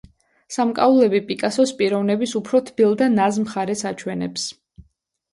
სამკაულები 0.53 1.19
პიკასოს 1.25 1.73
პიროვნების 1.81 2.33
უფრო 2.39 2.61
თბილ 2.69 2.95
და 3.01 3.09
ნაზ 3.19 3.37
მხარეს 3.43 3.83
აჩვენებს. 3.91 4.47